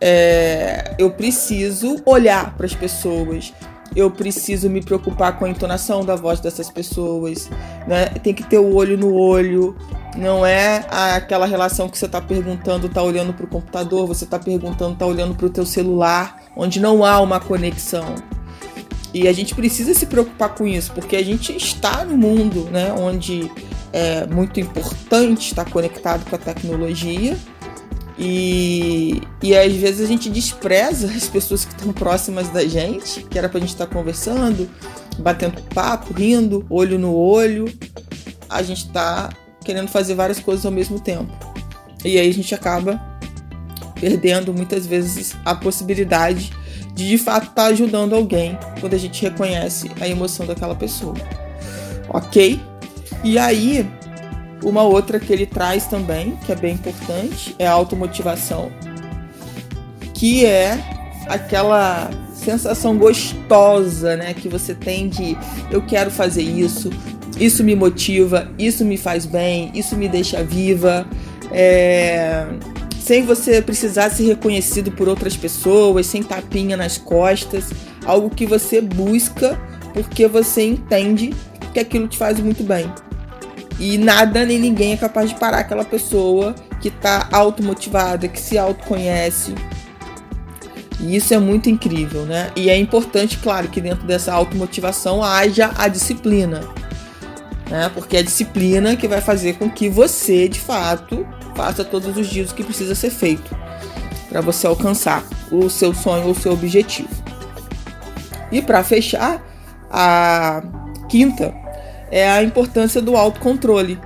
é, 0.00 0.94
eu 0.98 1.10
preciso 1.10 1.96
olhar 2.04 2.54
para 2.56 2.66
as 2.66 2.74
pessoas, 2.74 3.52
eu 3.94 4.10
preciso 4.10 4.68
me 4.68 4.82
preocupar 4.82 5.38
com 5.38 5.44
a 5.44 5.48
entonação 5.48 6.04
da 6.04 6.16
voz 6.16 6.40
dessas 6.40 6.70
pessoas, 6.70 7.48
né? 7.86 8.06
Tem 8.22 8.34
que 8.34 8.42
ter 8.42 8.58
o 8.58 8.74
olho 8.74 8.96
no 8.98 9.14
olho, 9.14 9.76
não 10.16 10.44
é 10.44 10.84
aquela 10.88 11.46
relação 11.46 11.88
que 11.88 11.98
você 11.98 12.06
está 12.06 12.20
perguntando, 12.20 12.86
está 12.86 13.02
olhando 13.02 13.32
para 13.32 13.44
o 13.44 13.48
computador, 13.48 14.06
você 14.06 14.24
está 14.24 14.38
perguntando, 14.38 14.94
está 14.94 15.06
olhando 15.06 15.34
para 15.34 15.46
o 15.46 15.50
teu 15.50 15.66
celular, 15.66 16.42
onde 16.56 16.80
não 16.80 17.04
há 17.04 17.20
uma 17.20 17.40
conexão. 17.40 18.14
E 19.12 19.28
a 19.28 19.32
gente 19.32 19.54
precisa 19.54 19.94
se 19.94 20.06
preocupar 20.06 20.54
com 20.54 20.66
isso, 20.66 20.92
porque 20.92 21.14
a 21.14 21.22
gente 21.22 21.56
está 21.56 22.04
no 22.04 22.16
mundo, 22.16 22.68
né, 22.70 22.92
onde 22.92 23.50
é 23.92 24.26
muito 24.26 24.58
importante 24.58 25.48
estar 25.48 25.64
conectado 25.70 26.28
com 26.28 26.34
a 26.34 26.38
tecnologia, 26.38 27.36
e, 28.18 29.22
e 29.42 29.56
às 29.56 29.72
vezes 29.72 30.00
a 30.00 30.06
gente 30.06 30.30
despreza 30.30 31.08
as 31.08 31.28
pessoas 31.28 31.64
que 31.64 31.72
estão 31.72 31.92
próximas 31.92 32.48
da 32.48 32.64
gente, 32.64 33.22
que 33.24 33.38
era 33.38 33.48
pra 33.48 33.60
gente 33.60 33.70
estar 33.70 33.86
conversando, 33.86 34.68
batendo 35.18 35.60
papo, 35.74 36.12
rindo, 36.12 36.64
olho 36.70 36.98
no 36.98 37.14
olho. 37.14 37.66
A 38.48 38.62
gente 38.62 38.88
tá 38.90 39.30
querendo 39.64 39.88
fazer 39.88 40.14
várias 40.14 40.38
coisas 40.38 40.64
ao 40.64 40.72
mesmo 40.72 41.00
tempo. 41.00 41.32
E 42.04 42.18
aí 42.18 42.28
a 42.28 42.32
gente 42.32 42.54
acaba 42.54 43.00
perdendo 44.00 44.52
muitas 44.52 44.86
vezes 44.86 45.34
a 45.44 45.54
possibilidade 45.54 46.52
de 46.94 47.08
de 47.08 47.18
fato 47.18 47.48
estar 47.48 47.54
tá 47.54 47.64
ajudando 47.66 48.14
alguém 48.14 48.56
quando 48.80 48.94
a 48.94 48.98
gente 48.98 49.20
reconhece 49.22 49.90
a 50.00 50.08
emoção 50.08 50.46
daquela 50.46 50.74
pessoa. 50.74 51.14
Ok? 52.08 52.60
E 53.24 53.38
aí 53.38 53.90
uma 54.64 54.82
outra 54.82 55.20
que 55.20 55.32
ele 55.32 55.46
traz 55.46 55.86
também, 55.86 56.36
que 56.44 56.50
é 56.50 56.56
bem 56.56 56.74
importante, 56.74 57.54
é 57.58 57.66
a 57.66 57.72
automotivação, 57.72 58.72
que 60.14 60.44
é 60.44 60.78
aquela 61.28 62.10
sensação 62.34 62.96
gostosa, 62.98 64.16
né, 64.16 64.34
que 64.34 64.48
você 64.48 64.74
tem 64.74 65.08
de 65.08 65.36
eu 65.70 65.82
quero 65.82 66.10
fazer 66.10 66.42
isso, 66.42 66.90
isso 67.38 67.62
me 67.62 67.74
motiva, 67.74 68.50
isso 68.58 68.84
me 68.84 68.96
faz 68.96 69.24
bem, 69.26 69.70
isso 69.74 69.96
me 69.96 70.08
deixa 70.08 70.42
viva, 70.42 71.06
é... 71.50 72.46
sem 73.00 73.22
você 73.24 73.62
precisar 73.62 74.10
ser 74.10 74.24
reconhecido 74.24 74.90
por 74.92 75.08
outras 75.08 75.36
pessoas, 75.36 76.06
sem 76.06 76.22
tapinha 76.22 76.76
nas 76.76 76.98
costas, 76.98 77.70
algo 78.04 78.28
que 78.30 78.46
você 78.46 78.80
busca 78.80 79.58
porque 79.94 80.26
você 80.26 80.64
entende 80.64 81.32
que 81.72 81.80
aquilo 81.80 82.08
te 82.08 82.18
faz 82.18 82.38
muito 82.40 82.64
bem. 82.64 82.92
E 83.78 83.98
nada 83.98 84.44
nem 84.44 84.58
ninguém 84.58 84.92
é 84.92 84.96
capaz 84.96 85.30
de 85.30 85.36
parar 85.36 85.58
aquela 85.58 85.84
pessoa 85.84 86.54
que 86.80 86.88
está 86.88 87.28
automotivada, 87.32 88.28
que 88.28 88.40
se 88.40 88.56
autoconhece. 88.56 89.54
E 91.00 91.16
isso 91.16 91.34
é 91.34 91.38
muito 91.38 91.68
incrível, 91.68 92.24
né? 92.24 92.50
E 92.54 92.70
é 92.70 92.78
importante, 92.78 93.36
claro, 93.38 93.68
que 93.68 93.80
dentro 93.80 94.06
dessa 94.06 94.32
automotivação 94.32 95.22
haja 95.22 95.72
a 95.76 95.88
disciplina. 95.88 96.60
Né? 97.68 97.90
Porque 97.92 98.16
é 98.16 98.20
a 98.20 98.22
disciplina 98.22 98.94
que 98.94 99.08
vai 99.08 99.20
fazer 99.20 99.54
com 99.54 99.68
que 99.68 99.88
você, 99.88 100.48
de 100.48 100.60
fato, 100.60 101.26
faça 101.56 101.84
todos 101.84 102.16
os 102.16 102.26
dias 102.28 102.50
o 102.50 102.54
que 102.54 102.62
precisa 102.62 102.94
ser 102.94 103.10
feito 103.10 103.56
para 104.28 104.40
você 104.40 104.66
alcançar 104.66 105.24
o 105.50 105.68
seu 105.68 105.94
sonho 105.94 106.28
o 106.28 106.34
seu 106.34 106.52
objetivo. 106.52 107.08
E 108.50 108.60
para 108.60 108.84
fechar, 108.84 109.42
a 109.90 110.62
quinta 111.08 111.54
é 112.10 112.28
a 112.28 112.42
importância 112.42 113.00
do 113.00 113.16
autocontrole. 113.16 113.98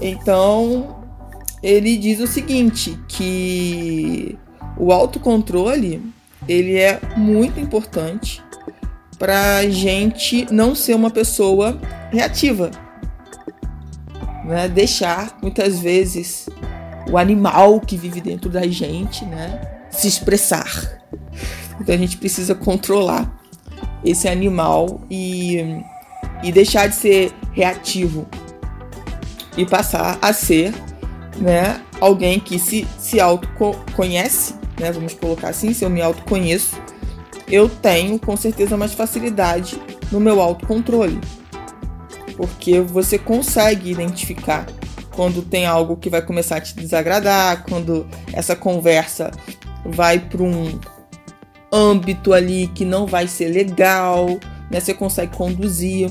Então, 0.00 1.02
ele 1.62 1.96
diz 1.96 2.20
o 2.20 2.26
seguinte, 2.26 2.98
que 3.08 4.38
o 4.76 4.92
autocontrole, 4.92 6.02
ele 6.48 6.76
é 6.76 7.00
muito 7.16 7.60
importante 7.60 8.42
para 9.18 9.58
a 9.58 9.70
gente 9.70 10.52
não 10.52 10.74
ser 10.74 10.94
uma 10.94 11.10
pessoa 11.10 11.78
reativa. 12.10 12.70
Né? 14.44 14.68
Deixar, 14.68 15.38
muitas 15.40 15.78
vezes, 15.78 16.48
o 17.08 17.16
animal 17.16 17.80
que 17.80 17.96
vive 17.96 18.20
dentro 18.20 18.50
da 18.50 18.66
gente 18.66 19.24
né? 19.24 19.60
se 19.90 20.08
expressar. 20.08 21.00
Então 21.80 21.94
a 21.94 21.98
gente 21.98 22.16
precisa 22.16 22.54
controlar 22.54 23.40
esse 24.04 24.28
animal 24.28 25.00
e 25.10 25.82
e 26.42 26.50
deixar 26.50 26.88
de 26.88 26.94
ser 26.94 27.32
reativo 27.52 28.26
e 29.56 29.64
passar 29.66 30.18
a 30.20 30.32
ser 30.32 30.74
né, 31.36 31.80
alguém 32.00 32.40
que 32.40 32.58
se, 32.58 32.86
se 32.98 33.20
autoconhece, 33.20 34.54
né, 34.78 34.90
vamos 34.90 35.14
colocar 35.14 35.48
assim, 35.48 35.72
se 35.72 35.84
eu 35.84 35.90
me 35.90 36.00
autoconheço, 36.00 36.80
eu 37.48 37.68
tenho 37.68 38.18
com 38.18 38.36
certeza 38.36 38.76
mais 38.76 38.94
facilidade 38.94 39.80
no 40.10 40.18
meu 40.18 40.40
autocontrole. 40.40 41.20
Porque 42.36 42.80
você 42.80 43.18
consegue 43.18 43.90
identificar 43.90 44.66
quando 45.14 45.42
tem 45.42 45.66
algo 45.66 45.96
que 45.96 46.08
vai 46.08 46.22
começar 46.22 46.56
a 46.56 46.60
te 46.60 46.74
desagradar, 46.74 47.64
quando 47.64 48.06
essa 48.32 48.56
conversa 48.56 49.30
vai 49.84 50.18
para 50.18 50.42
um 50.42 50.80
âmbito 51.70 52.32
ali 52.32 52.68
que 52.68 52.84
não 52.84 53.06
vai 53.06 53.26
ser 53.26 53.48
legal, 53.48 54.26
né? 54.70 54.80
Você 54.80 54.94
consegue 54.94 55.36
conduzir. 55.36 56.10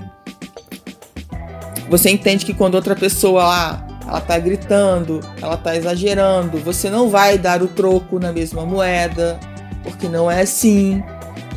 Você 1.91 2.09
entende 2.09 2.45
que 2.45 2.53
quando 2.53 2.75
outra 2.75 2.95
pessoa 2.95 3.43
lá 3.43 3.87
ela 4.07 4.21
tá 4.21 4.39
gritando, 4.39 5.19
ela 5.41 5.57
tá 5.57 5.75
exagerando, 5.75 6.57
você 6.57 6.89
não 6.89 7.09
vai 7.09 7.37
dar 7.37 7.61
o 7.61 7.67
troco 7.67 8.17
na 8.17 8.31
mesma 8.31 8.65
moeda, 8.65 9.37
porque 9.83 10.07
não 10.07 10.31
é 10.31 10.41
assim 10.41 11.03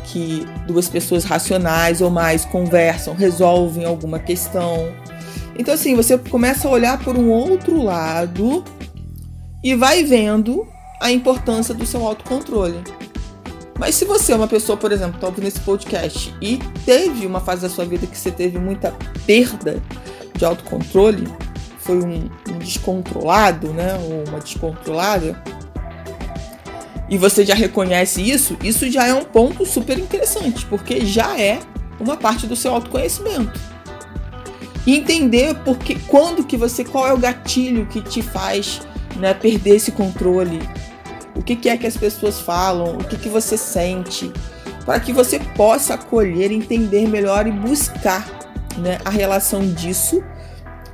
que 0.03 0.45
duas 0.67 0.89
pessoas 0.89 1.23
racionais 1.23 2.01
ou 2.01 2.09
mais 2.09 2.43
conversam, 2.43 3.15
resolvem 3.15 3.85
alguma 3.85 4.19
questão. 4.19 4.91
Então 5.57 5.73
assim, 5.73 5.95
você 5.95 6.17
começa 6.17 6.67
a 6.67 6.71
olhar 6.71 6.99
por 7.01 7.17
um 7.17 7.29
outro 7.29 7.81
lado 7.81 8.61
e 9.63 9.73
vai 9.73 10.03
vendo 10.03 10.67
a 11.01 11.13
importância 11.13 11.73
do 11.73 11.85
seu 11.85 12.05
autocontrole. 12.05 12.83
Mas 13.79 13.95
se 13.95 14.03
você 14.03 14.33
é 14.33 14.35
uma 14.35 14.49
pessoa, 14.49 14.77
por 14.77 14.91
exemplo, 14.91 15.15
está 15.15 15.27
ouvindo 15.27 15.47
esse 15.47 15.61
podcast 15.61 16.35
e 16.41 16.57
teve 16.85 17.25
uma 17.25 17.39
fase 17.39 17.61
da 17.61 17.69
sua 17.69 17.85
vida 17.85 18.05
que 18.05 18.17
você 18.17 18.31
teve 18.31 18.59
muita 18.59 18.93
perda 19.25 19.81
de 20.35 20.45
autocontrole, 20.45 21.27
foi 21.79 21.97
um, 21.97 22.29
um 22.49 22.57
descontrolado, 22.59 23.73
né, 23.73 23.95
ou 23.95 24.27
uma 24.27 24.39
descontrolada, 24.39 25.41
e 27.07 27.17
você 27.17 27.45
já 27.45 27.53
reconhece 27.53 28.21
isso, 28.21 28.57
isso 28.63 28.89
já 28.89 29.05
é 29.05 29.13
um 29.13 29.23
ponto 29.23 29.65
super 29.65 29.97
interessante, 29.97 30.65
porque 30.65 31.05
já 31.05 31.39
é 31.39 31.59
uma 31.99 32.17
parte 32.17 32.47
do 32.47 32.55
seu 32.55 32.73
autoconhecimento. 32.73 33.59
E 34.85 34.97
entender 34.97 35.55
porque 35.63 35.95
quando 36.07 36.43
que 36.43 36.57
você 36.57 36.83
qual 36.83 37.07
é 37.07 37.13
o 37.13 37.17
gatilho 37.17 37.85
que 37.87 38.01
te 38.01 38.21
faz, 38.21 38.81
né, 39.17 39.33
perder 39.33 39.75
esse 39.75 39.91
controle. 39.91 40.59
O 41.35 41.41
que, 41.41 41.55
que 41.55 41.69
é 41.69 41.77
que 41.77 41.87
as 41.87 41.97
pessoas 41.97 42.39
falam, 42.39 42.95
o 42.95 43.03
que, 43.03 43.17
que 43.17 43.29
você 43.29 43.57
sente, 43.57 44.31
para 44.85 44.99
que 44.99 45.11
você 45.11 45.39
possa 45.39 45.95
acolher, 45.95 46.51
entender 46.51 47.07
melhor 47.07 47.47
e 47.47 47.51
buscar 47.51 48.34
né, 48.77 48.97
a 49.03 49.09
relação 49.09 49.61
disso 49.73 50.23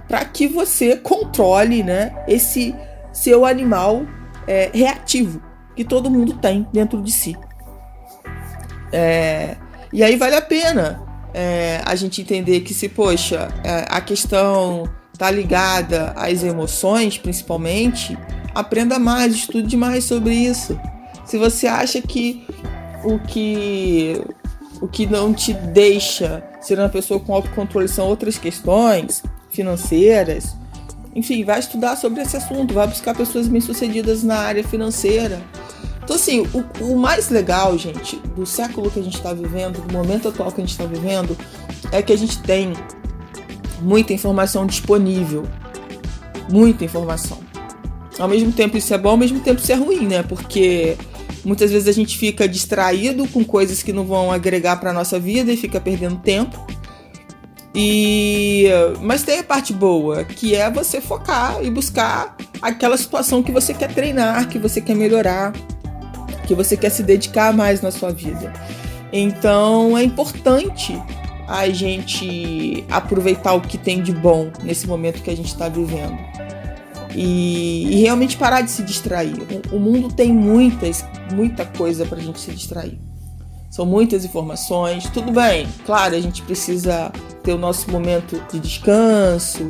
para 0.07 0.25
que 0.25 0.47
você 0.47 0.97
controle 0.97 1.83
né, 1.83 2.13
esse 2.27 2.75
seu 3.13 3.45
animal 3.45 4.05
é, 4.47 4.69
reativo 4.73 5.41
que 5.75 5.85
todo 5.85 6.09
mundo 6.09 6.33
tem 6.33 6.67
dentro 6.73 7.01
de 7.01 7.11
si. 7.11 7.37
É, 8.91 9.55
e 9.93 10.03
aí 10.03 10.17
vale 10.17 10.35
a 10.35 10.41
pena 10.41 11.01
é, 11.33 11.81
a 11.85 11.95
gente 11.95 12.21
entender 12.21 12.61
que 12.61 12.73
se, 12.73 12.89
poxa, 12.89 13.47
é, 13.63 13.85
a 13.89 14.01
questão 14.01 14.89
tá 15.17 15.29
ligada 15.29 16.13
às 16.15 16.43
emoções, 16.43 17.17
principalmente, 17.17 18.17
aprenda 18.53 18.99
mais, 18.99 19.33
estude 19.33 19.77
mais 19.77 20.03
sobre 20.03 20.33
isso. 20.33 20.79
Se 21.25 21.37
você 21.37 21.67
acha 21.67 22.01
que 22.01 22.45
o 23.03 23.19
que 23.19 24.21
o 24.81 24.87
que 24.87 25.05
não 25.05 25.33
te 25.33 25.53
deixa 25.53 26.43
ser 26.59 26.79
uma 26.79 26.89
pessoa 26.89 27.19
com 27.19 27.33
autocontrole 27.33 27.87
são 27.87 28.07
outras 28.07 28.37
questões 28.37 29.23
financeiras. 29.49 30.55
Enfim, 31.15 31.43
vai 31.43 31.59
estudar 31.59 31.95
sobre 31.95 32.21
esse 32.21 32.35
assunto, 32.35 32.73
vai 32.73 32.87
buscar 32.87 33.15
pessoas 33.15 33.47
bem-sucedidas 33.47 34.23
na 34.23 34.39
área 34.39 34.63
financeira. 34.63 35.41
Então, 36.03 36.15
assim, 36.15 36.41
o, 36.53 36.83
o, 36.83 36.97
mais 36.97 37.29
legal, 37.29 37.77
gente, 37.77 38.15
do 38.35 38.45
século 38.45 38.89
que 38.89 38.99
a 38.99 39.03
gente 39.03 39.17
está 39.17 39.33
vivendo, 39.33 39.81
do 39.81 39.93
momento 39.93 40.29
atual 40.29 40.51
que 40.51 40.59
a 40.59 40.63
gente 40.65 40.71
está 40.71 40.85
vivendo, 40.85 41.37
é 41.91 42.01
que 42.01 42.11
a 42.11 42.17
gente 42.17 42.39
tem 42.39 42.73
muita 43.81 44.13
informação 44.13 44.65
disponível. 44.65 45.45
Muita 46.49 46.83
informação. 46.83 47.37
Ao 48.17 48.27
mesmo 48.27 48.51
tempo 48.51 48.77
isso 48.77 48.93
é 48.93 48.97
bom, 48.97 49.11
ao 49.11 49.17
mesmo 49.17 49.39
tempo 49.41 49.61
isso 49.61 49.71
é 49.71 49.75
ruim, 49.75 50.07
né? 50.07 50.23
Porque 50.23 50.97
muitas 51.43 51.71
vezes 51.71 51.87
a 51.87 51.91
gente 51.91 52.17
fica 52.17 52.47
distraído 52.47 53.27
com 53.27 53.43
coisas 53.43 53.81
que 53.81 53.91
não 53.93 54.05
vão 54.05 54.31
agregar 54.31 54.77
para 54.77 54.93
nossa 54.93 55.19
vida 55.19 55.51
e 55.51 55.57
fica 55.57 55.79
perdendo 55.79 56.17
tempo. 56.17 56.65
E 57.73 58.67
mas 59.01 59.23
tem 59.23 59.39
a 59.39 59.43
parte 59.43 59.71
boa, 59.73 60.23
que 60.23 60.55
é 60.55 60.69
você 60.69 60.99
focar 60.99 61.63
e 61.63 61.69
buscar 61.69 62.35
aquela 62.61 62.97
situação 62.97 63.41
que 63.41 63.51
você 63.51 63.73
quer 63.73 63.93
treinar, 63.93 64.47
que 64.49 64.59
você 64.59 64.81
quer 64.81 64.95
melhorar, 64.95 65.53
que 66.45 66.53
você 66.53 66.75
quer 66.75 66.89
se 66.89 67.01
dedicar 67.01 67.53
mais 67.53 67.81
na 67.81 67.91
sua 67.91 68.11
vida. 68.11 68.51
Então 69.11 69.97
é 69.97 70.03
importante 70.03 71.01
a 71.47 71.69
gente 71.69 72.85
aproveitar 72.89 73.53
o 73.53 73.61
que 73.61 73.77
tem 73.77 74.01
de 74.01 74.13
bom 74.13 74.51
nesse 74.63 74.87
momento 74.87 75.21
que 75.21 75.29
a 75.29 75.35
gente 75.35 75.47
está 75.47 75.67
vivendo. 75.67 76.17
E, 77.15 77.87
e, 77.89 78.01
realmente 78.01 78.37
parar 78.37 78.61
de 78.61 78.71
se 78.71 78.83
distrair. 78.83 79.35
O, 79.71 79.77
o 79.77 79.79
mundo 79.79 80.13
tem 80.13 80.31
muitas, 80.31 81.05
muita 81.33 81.65
coisa 81.65 82.05
para 82.05 82.17
a 82.17 82.21
gente 82.21 82.39
se 82.39 82.51
distrair. 82.51 82.99
São 83.69 83.85
muitas 83.85 84.25
informações. 84.25 85.09
Tudo 85.09 85.31
bem, 85.31 85.67
claro, 85.85 86.15
a 86.15 86.19
gente 86.19 86.41
precisa 86.41 87.11
ter 87.43 87.53
o 87.53 87.57
nosso 87.57 87.89
momento 87.89 88.41
de 88.51 88.59
descanso, 88.59 89.65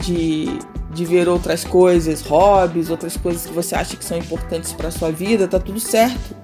de, 0.00 0.46
de 0.94 1.04
ver 1.04 1.28
outras 1.28 1.64
coisas, 1.64 2.22
hobbies, 2.22 2.90
outras 2.90 3.16
coisas 3.16 3.46
que 3.46 3.52
você 3.52 3.74
acha 3.74 3.96
que 3.96 4.04
são 4.04 4.16
importantes 4.16 4.72
para 4.72 4.90
sua 4.90 5.10
vida, 5.10 5.48
tá 5.48 5.58
tudo 5.58 5.80
certo. 5.80 6.36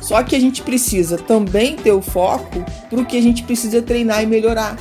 Só 0.00 0.22
que 0.22 0.36
a 0.36 0.40
gente 0.40 0.60
precisa 0.60 1.16
também 1.16 1.76
ter 1.76 1.92
o 1.92 2.02
foco 2.02 2.62
para 2.90 3.00
o 3.00 3.06
que 3.06 3.16
a 3.16 3.22
gente 3.22 3.42
precisa 3.42 3.80
treinar 3.80 4.22
e 4.22 4.26
melhorar. 4.26 4.76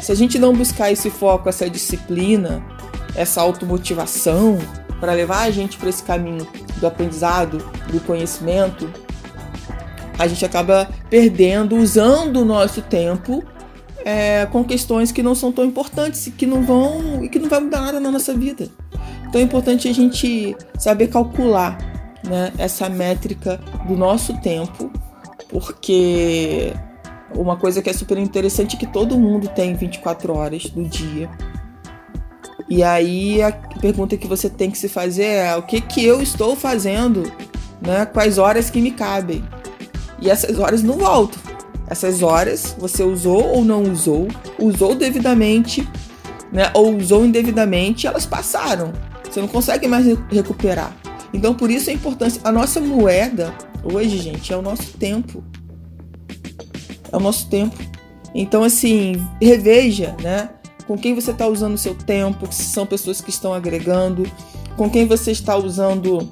Se 0.00 0.12
a 0.12 0.14
gente 0.14 0.38
não 0.38 0.52
buscar 0.52 0.92
esse 0.92 1.10
foco, 1.10 1.48
essa 1.48 1.68
disciplina, 1.68 2.62
essa 3.16 3.40
automotivação 3.40 4.58
para 5.00 5.12
levar 5.12 5.42
a 5.42 5.50
gente 5.50 5.76
para 5.76 5.88
esse 5.88 6.02
caminho 6.02 6.46
do 6.78 6.86
aprendizado, 6.86 7.58
do 7.90 8.00
conhecimento, 8.00 8.90
a 10.18 10.26
gente 10.26 10.44
acaba 10.44 10.88
perdendo, 11.10 11.76
usando 11.76 12.40
o 12.40 12.44
nosso 12.44 12.80
tempo 12.82 13.44
é, 14.04 14.46
com 14.46 14.64
questões 14.64 15.12
que 15.12 15.22
não 15.22 15.34
são 15.34 15.52
tão 15.52 15.64
importantes 15.64 16.26
e 16.26 16.30
que 16.30 16.46
não 16.46 16.62
vão 16.62 17.24
e 17.24 17.28
que 17.28 17.38
não 17.38 17.48
vai 17.48 17.60
mudar 17.60 17.80
nada 17.80 18.00
na 18.00 18.10
nossa 18.10 18.32
vida. 18.32 18.68
Então 19.28 19.40
é 19.40 19.44
importante 19.44 19.88
a 19.88 19.92
gente 19.92 20.56
saber 20.78 21.08
calcular 21.08 21.76
né, 22.24 22.52
essa 22.56 22.88
métrica 22.88 23.60
do 23.86 23.96
nosso 23.96 24.40
tempo, 24.40 24.90
porque 25.48 26.72
uma 27.34 27.56
coisa 27.56 27.82
que 27.82 27.90
é 27.90 27.92
super 27.92 28.16
interessante 28.16 28.76
é 28.76 28.78
que 28.78 28.86
todo 28.86 29.18
mundo 29.18 29.48
tem 29.48 29.74
24 29.74 30.32
horas 30.34 30.70
do 30.70 30.84
dia. 30.84 31.28
E 32.68 32.82
aí 32.82 33.42
a 33.42 33.52
pergunta 33.80 34.16
que 34.16 34.26
você 34.26 34.50
tem 34.50 34.70
que 34.70 34.78
se 34.78 34.88
fazer 34.88 35.24
é 35.24 35.56
o 35.56 35.62
que, 35.62 35.80
que 35.80 36.04
eu 36.04 36.20
estou 36.20 36.56
fazendo, 36.56 37.30
né? 37.80 38.06
Quais 38.06 38.38
horas 38.38 38.70
que 38.70 38.80
me 38.80 38.90
cabem. 38.90 39.44
E 40.20 40.30
essas 40.30 40.58
horas 40.58 40.82
não 40.82 40.94
voltam. 40.94 41.40
Essas 41.88 42.22
horas 42.22 42.74
você 42.78 43.04
usou 43.04 43.44
ou 43.44 43.64
não 43.64 43.82
usou, 43.84 44.26
usou 44.58 44.94
devidamente, 44.94 45.88
né? 46.52 46.70
Ou 46.74 46.96
usou 46.96 47.24
indevidamente, 47.24 48.06
elas 48.06 48.26
passaram. 48.26 48.92
Você 49.22 49.40
não 49.40 49.48
consegue 49.48 49.86
mais 49.86 50.04
recuperar. 50.30 50.96
Então, 51.32 51.54
por 51.54 51.70
isso 51.70 51.90
a 51.90 51.92
importância. 51.92 52.40
A 52.42 52.50
nossa 52.50 52.80
moeda 52.80 53.54
hoje, 53.84 54.18
gente, 54.18 54.52
é 54.52 54.56
o 54.56 54.62
nosso 54.62 54.92
tempo. 54.94 55.44
É 57.12 57.16
o 57.16 57.20
nosso 57.20 57.48
tempo. 57.48 57.76
Então, 58.34 58.64
assim, 58.64 59.14
reveja, 59.40 60.16
né? 60.22 60.50
Com 60.86 60.96
quem 60.96 61.14
você 61.14 61.32
está 61.32 61.46
usando 61.46 61.74
o 61.74 61.78
seu 61.78 61.94
tempo, 61.94 62.46
se 62.52 62.64
são 62.64 62.86
pessoas 62.86 63.20
que 63.20 63.30
estão 63.30 63.52
agregando, 63.52 64.30
com 64.76 64.88
quem 64.88 65.06
você 65.06 65.32
está 65.32 65.56
usando, 65.56 66.30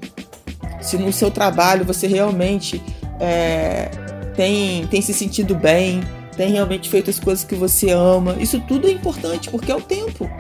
se 0.81 0.97
no 0.97 1.13
seu 1.13 1.31
trabalho 1.31 1.85
você 1.85 2.07
realmente 2.07 2.81
é, 3.19 3.91
tem, 4.37 4.87
tem 4.87 5.03
se 5.03 5.13
sentido 5.13 5.55
bem, 5.55 6.03
tem 6.37 6.53
realmente 6.53 6.89
feito 6.89 7.11
as 7.11 7.19
coisas 7.19 7.45
que 7.45 7.55
você 7.55 7.91
ama. 7.91 8.37
Isso 8.39 8.61
tudo 8.61 8.87
é 8.87 8.91
importante 8.91 9.51
porque 9.51 9.73
é 9.73 9.77
o 9.77 9.81
tempo. 9.81 10.31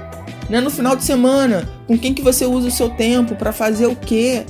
Né? 0.49 0.61
No 0.61 0.71
final 0.71 0.95
de 0.95 1.03
semana, 1.03 1.69
com 1.87 1.99
quem 1.99 2.13
que 2.13 2.23
você 2.23 2.47
usa 2.47 2.69
o 2.69 2.71
seu 2.71 2.91
tempo 2.91 3.35
para 3.35 3.53
fazer 3.53 3.87
o 3.87 3.97
quê? 3.97 4.45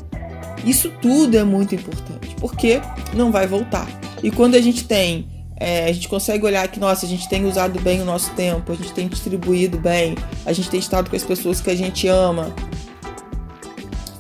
Isso 0.65 0.91
tudo 1.01 1.37
é 1.37 1.45
muito 1.45 1.75
importante, 1.75 2.35
porque 2.41 2.81
não 3.15 3.31
vai 3.31 3.47
voltar. 3.47 3.87
E 4.23 4.31
quando 4.31 4.55
a 4.55 4.61
gente 4.61 4.85
tem, 4.85 5.29
é, 5.57 5.85
a 5.85 5.93
gente 5.93 6.09
consegue 6.09 6.45
olhar 6.45 6.67
que, 6.69 6.81
nossa, 6.81 7.07
a 7.07 7.09
gente 7.09 7.29
tem 7.29 7.45
usado 7.45 7.81
bem 7.81 8.01
o 8.01 8.05
nosso 8.05 8.31
tempo, 8.33 8.73
a 8.73 8.75
gente 8.75 8.93
tem 8.93 9.07
distribuído 9.07 9.79
bem, 9.79 10.17
a 10.45 10.53
gente 10.53 10.69
tem 10.69 10.81
estado 10.81 11.09
com 11.09 11.17
as 11.17 11.23
pessoas 11.23 11.61
que 11.61 11.71
a 11.71 11.77
gente 11.77 12.09
ama, 12.09 12.55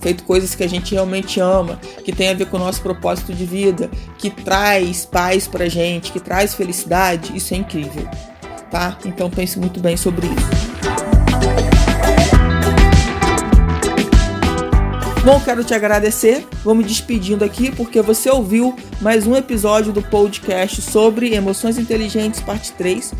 feito 0.00 0.22
coisas 0.24 0.54
que 0.54 0.62
a 0.62 0.68
gente 0.68 0.92
realmente 0.92 1.40
ama, 1.40 1.80
que 2.04 2.12
tem 2.12 2.28
a 2.28 2.34
ver 2.34 2.46
com 2.46 2.56
o 2.56 2.60
nosso 2.60 2.82
propósito 2.82 3.32
de 3.32 3.44
vida, 3.44 3.90
que 4.18 4.30
traz 4.30 5.04
paz 5.04 5.48
pra 5.48 5.68
gente, 5.68 6.12
que 6.12 6.20
traz 6.20 6.54
felicidade, 6.54 7.36
isso 7.36 7.54
é 7.54 7.56
incrível, 7.56 8.06
tá? 8.70 8.98
Então 9.04 9.28
pense 9.30 9.58
muito 9.58 9.80
bem 9.80 9.96
sobre 9.96 10.26
isso. 10.26 11.13
Bom, 15.24 15.40
quero 15.40 15.64
te 15.64 15.72
agradecer. 15.72 16.46
Vou 16.62 16.74
me 16.74 16.84
despedindo 16.84 17.46
aqui 17.46 17.74
porque 17.74 18.02
você 18.02 18.28
ouviu 18.28 18.76
mais 19.00 19.26
um 19.26 19.34
episódio 19.34 19.90
do 19.90 20.02
podcast 20.02 20.82
sobre 20.82 21.34
emoções 21.34 21.78
inteligentes, 21.78 22.42
parte 22.42 22.72
3, 22.72 23.14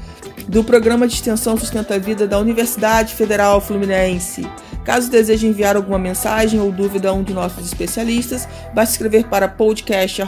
do 0.46 0.62
programa 0.62 1.08
de 1.08 1.14
extensão 1.14 1.56
Sustenta 1.56 1.94
a 1.94 1.98
Vida 1.98 2.26
da 2.26 2.38
Universidade 2.38 3.14
Federal 3.14 3.58
Fluminense. 3.58 4.46
Caso 4.84 5.10
deseje 5.10 5.46
enviar 5.46 5.76
alguma 5.76 5.98
mensagem 5.98 6.60
ou 6.60 6.70
dúvida 6.70 7.08
a 7.08 7.12
um 7.14 7.22
de 7.22 7.32
nossos 7.32 7.64
especialistas, 7.64 8.46
basta 8.74 8.92
escrever 8.92 9.24
para 9.24 9.48
podcast 9.48 10.20